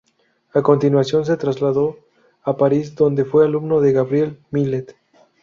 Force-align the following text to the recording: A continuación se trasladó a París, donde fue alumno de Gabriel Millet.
A 0.55 0.63
continuación 0.63 1.25
se 1.27 1.37
trasladó 1.37 1.95
a 2.41 2.57
París, 2.57 2.95
donde 2.95 3.23
fue 3.23 3.45
alumno 3.45 3.81
de 3.81 3.91
Gabriel 3.91 4.39
Millet. 4.49 4.95